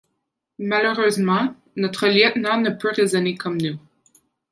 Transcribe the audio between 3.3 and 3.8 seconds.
comme nous.